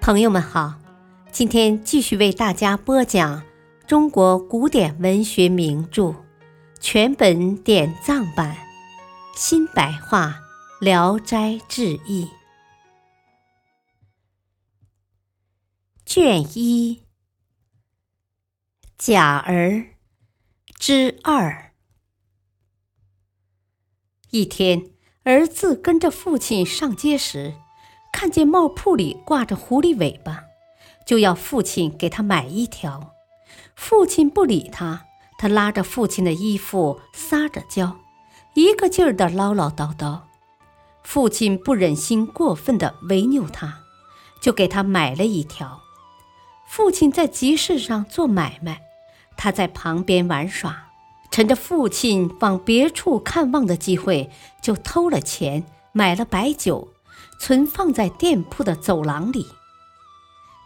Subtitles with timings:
[0.00, 0.80] 朋友们好，
[1.30, 3.42] 今天继续为大家播讲
[3.86, 6.14] 中国古典文学名著
[6.80, 8.56] 全本典藏版
[9.36, 10.40] 新白话
[10.84, 12.24] 《聊斋志异》
[16.06, 17.02] 卷一
[18.96, 19.84] 贾儿
[20.78, 21.72] 之二。
[24.30, 24.92] 一天，
[25.24, 27.54] 儿子跟着父亲上街时。
[28.12, 30.44] 看见帽铺里挂着狐狸尾巴，
[31.04, 33.14] 就要父亲给他买一条。
[33.74, 35.06] 父亲不理他，
[35.38, 37.96] 他拉着父亲的衣服撒着娇，
[38.54, 40.20] 一个劲儿的唠唠叨叨。
[41.02, 43.80] 父亲不忍心过分的违拗他，
[44.42, 45.80] 就给他买了一条。
[46.68, 48.82] 父亲在集市上做买卖，
[49.36, 50.90] 他在旁边玩耍，
[51.30, 54.30] 趁着父亲往别处看望的机会，
[54.60, 56.88] 就偷了钱买了白酒。
[57.38, 59.46] 存放在店铺的走廊里。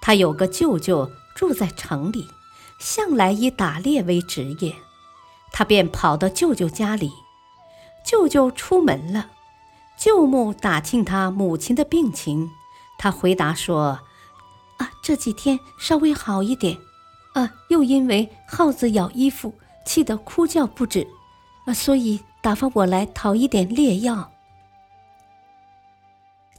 [0.01, 2.29] 他有个舅舅住在城里，
[2.79, 4.75] 向来以打猎为职业。
[5.53, 7.13] 他便跑到舅舅家里。
[8.05, 9.31] 舅舅出门了，
[9.97, 12.51] 舅母打听他母亲的病情，
[12.99, 14.01] 他回答说
[14.77, 16.77] ：“啊，这几天稍微好一点。
[17.33, 19.55] 啊，又因为耗子咬衣服，
[19.87, 21.09] 气得哭叫不止。
[21.65, 24.31] 啊，所以打发我来讨一点猎药。”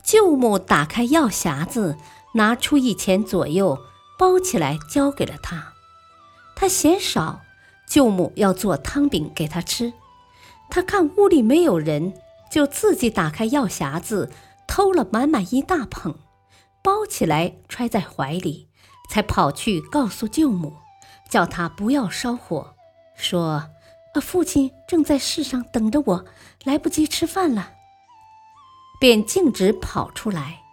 [0.06, 1.98] 舅母打开药匣子，
[2.36, 3.80] 拿出一钱左右，
[4.20, 5.74] 包起来交给了他。
[6.56, 7.42] 他嫌少，
[7.88, 9.94] 舅母要做汤饼给他吃。
[10.70, 12.14] 他看屋里没有人，
[12.52, 14.32] 就自己打开药匣子，
[14.68, 16.14] 偷了满满一大捧，
[16.84, 18.70] 包起来揣在怀里，
[19.10, 20.74] 才跑去告诉舅母，
[21.28, 22.76] 叫他不要烧火，
[23.16, 23.70] 说
[24.14, 26.26] ：“啊，父亲正在市上等着我，
[26.64, 27.72] 来不及吃饭了。”
[29.06, 30.64] 便径直跑出来，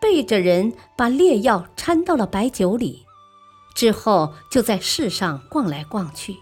[0.00, 3.04] 背着人把劣药掺到了白酒里，
[3.74, 6.38] 之后就在市上逛来逛去，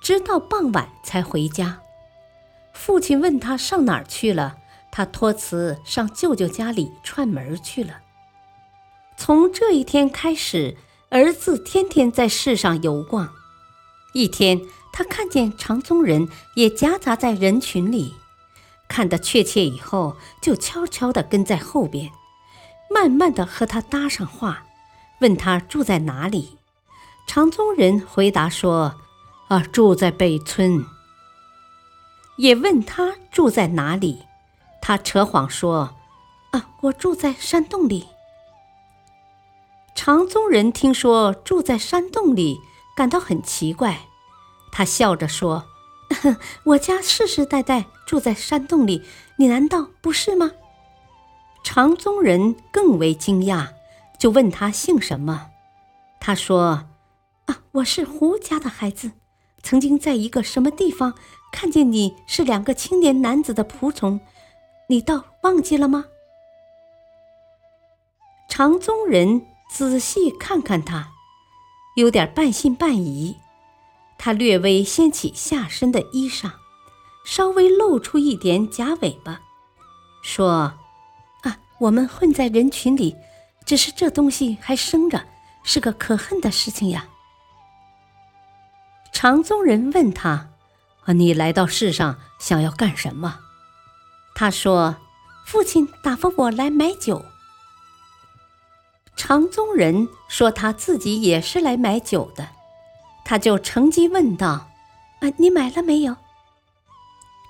[0.00, 1.80] 直到傍晚才回家。
[2.72, 4.54] 父亲问他上哪儿去了，
[4.92, 7.94] 他托辞上舅舅家里串门去了。
[9.16, 10.76] 从这一天开始，
[11.10, 13.28] 儿子天天在市上游逛。
[14.14, 14.60] 一天，
[14.92, 18.14] 他看见长宗人也夹杂在人群里。
[18.92, 22.10] 看得确切以后，就悄悄地跟在后边，
[22.90, 24.64] 慢慢地和他搭上话，
[25.22, 26.58] 问他住在哪里。
[27.26, 28.96] 长宗人回答说
[29.48, 30.84] ：“啊，住在北村。”
[32.36, 34.26] 也问他住在哪里，
[34.82, 35.94] 他扯谎说
[36.52, 38.08] ：“啊，我住在山洞里。”
[39.96, 42.60] 长宗人听说住在山洞里，
[42.94, 44.00] 感到很奇怪，
[44.70, 45.64] 他笑着说。
[46.64, 49.02] 我家世世代代住在山洞里，
[49.36, 50.52] 你难道不是吗？
[51.64, 53.68] 长宗人更为惊讶，
[54.18, 55.50] 就问他姓什么。
[56.20, 56.88] 他说
[57.46, 59.12] ：“啊，我是胡家的孩子，
[59.62, 61.14] 曾经在一个什么地方
[61.52, 64.20] 看见你是两个青年男子的仆从，
[64.88, 66.06] 你倒忘记了吗？”
[68.48, 71.10] 长宗人仔细看看他，
[71.96, 73.36] 有点半信半疑。
[74.24, 76.52] 他略微掀起下身的衣裳，
[77.24, 79.40] 稍微露出一点假尾巴，
[80.22, 80.74] 说
[81.42, 83.16] ：“啊，我们混在人群里，
[83.66, 85.26] 只是这东西还生着，
[85.64, 87.08] 是个可恨的事情呀。”
[89.12, 90.50] 长宗人问他
[91.02, 93.40] ：“啊，你来到世上想要干什么？”
[94.36, 94.98] 他说
[95.44, 97.24] ：“父亲打发我来买酒。”
[99.18, 102.50] 长宗人说他自己也是来买酒的。
[103.32, 104.68] 他就乘机问道
[105.20, 106.16] ：“啊，你买了没有？”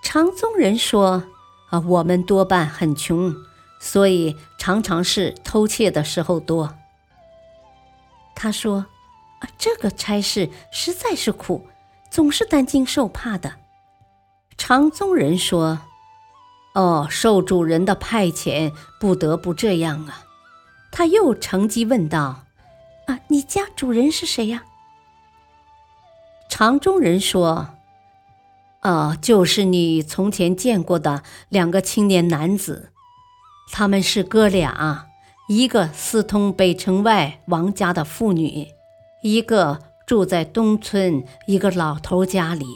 [0.00, 1.24] 长宗人说
[1.70, 3.34] ：“啊，我们多半很穷，
[3.80, 6.76] 所以常常是偷窃的时候多。”
[8.36, 8.86] 他说
[9.42, 11.66] ：“啊，这个差事实在是苦，
[12.12, 13.54] 总是担惊受怕的。”
[14.56, 15.80] 长宗人说
[16.76, 20.22] ：“哦，受主人的派遣，不得不这样啊。”
[20.92, 22.44] 他又乘机问道
[23.08, 24.62] ：“啊，你家主人是谁呀？”
[26.54, 27.68] 长中人说
[28.84, 32.90] ：“哦，就是你从前见过的两个青年男子，
[33.72, 35.06] 他们是哥俩，
[35.48, 38.68] 一个私通北城外王家的妇女，
[39.22, 42.66] 一个住在东村一个老头家里。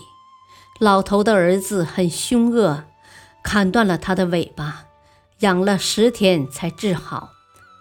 [0.80, 2.84] 老头的儿子很凶恶，
[3.42, 4.86] 砍断了他的尾巴，
[5.40, 7.28] 养了十天才治好，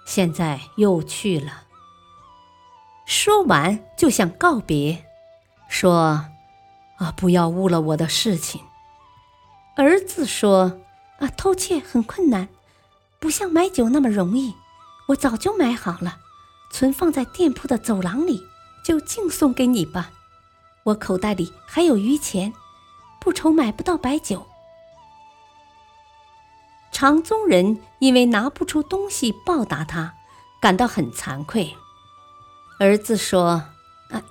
[0.05, 1.63] 现在又去了。”
[3.07, 5.04] 说完就想告别。
[5.67, 6.25] 说
[6.97, 8.61] ：“啊，不要误了我的事情。”
[9.75, 10.79] 儿子说
[11.19, 12.47] ：“啊，偷窃很困难，
[13.19, 14.55] 不像买酒那么容易。
[15.07, 16.19] 我早就买好了，
[16.71, 18.41] 存放在店铺的走廊里，
[18.83, 20.11] 就敬送给你吧。
[20.83, 22.53] 我口袋里还有余钱，
[23.19, 24.47] 不愁买不到白酒。”
[26.91, 30.13] 长宗人因为拿不出东西报答他，
[30.61, 31.75] 感到很惭愧。
[32.79, 33.63] 儿子说：“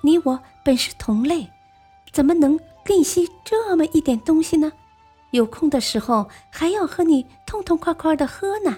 [0.01, 1.49] 你我本是同类，
[2.11, 4.71] 怎么能吝惜这么一点东西呢？
[5.31, 8.77] 有空的时候还要和你痛痛快快的喝呢。”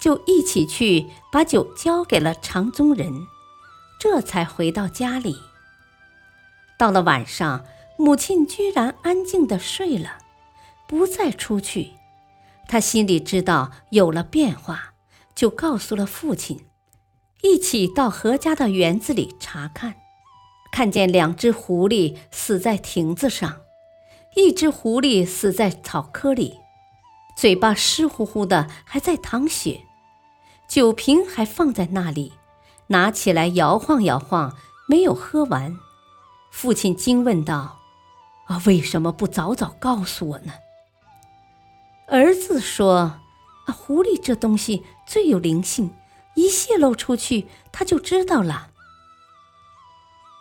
[0.00, 3.26] 就一起去把酒交给了长宗人，
[3.98, 5.36] 这才回到家里。
[6.78, 7.64] 到了晚上，
[7.98, 10.16] 母亲居然安静的睡了，
[10.88, 11.90] 不再出去。
[12.66, 14.94] 他心里知道有了变化，
[15.34, 16.64] 就告诉了父亲，
[17.42, 19.94] 一起到何家的园子里查看，
[20.70, 23.60] 看见两只狐狸死在亭子上，
[24.36, 26.58] 一只狐狸死在草窠里，
[27.36, 29.80] 嘴巴湿乎乎的，还在淌血，
[30.68, 32.34] 酒瓶还放在那里，
[32.88, 34.54] 拿起来摇晃摇晃，
[34.88, 35.76] 没有喝完。
[36.50, 37.78] 父亲惊问道
[38.48, 40.52] ：“啊，为什么不早早告诉我呢？”
[42.08, 43.20] 儿子说
[43.66, 45.90] ：“啊，狐狸这东西最有灵性，
[46.40, 48.68] 一泄露出去，他就知道了。”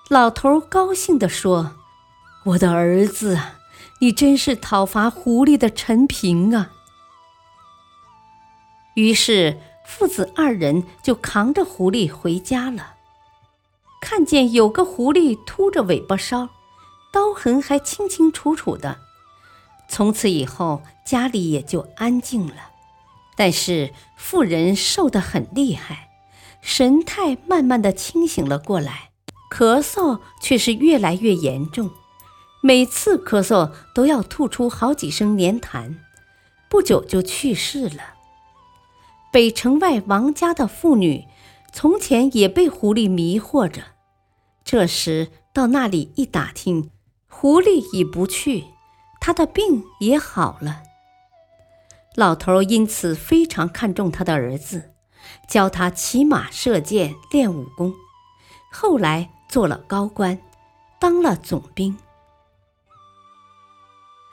[0.09, 1.75] 老头高兴地说
[2.45, 3.39] ：“我的儿子，
[3.99, 6.71] 你真是讨伐狐狸的陈平啊！”
[8.95, 12.95] 于是父子二人就扛着狐狸回家了。
[14.01, 16.49] 看见有个狐狸秃着尾巴梢，
[17.11, 18.99] 刀痕还清清楚楚的。
[19.87, 22.68] 从此以后，家里也就安静了。
[23.39, 26.09] 但是妇人瘦得很厉害，
[26.61, 29.11] 神态慢慢的清醒了过来，
[29.49, 31.89] 咳嗽却是越来越严重，
[32.61, 35.95] 每次咳嗽都要吐出好几声黏痰，
[36.69, 38.15] 不久就去世了。
[39.31, 41.23] 北城外王家的妇女，
[41.71, 43.83] 从前也被狐狸迷惑着，
[44.65, 46.91] 这时到那里一打听，
[47.29, 48.65] 狐狸已不去。
[49.21, 50.83] 他的病也好了。
[52.15, 54.91] 老头因此非常看重他的儿子，
[55.47, 57.93] 教他骑马、射箭、练武功。
[58.71, 60.39] 后来做了高官，
[60.99, 61.97] 当了总兵。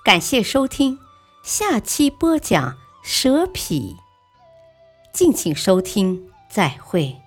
[0.05, 0.99] 感谢收听，
[1.43, 3.97] 下期播讲蛇皮。
[5.13, 7.26] 敬请收听，再会。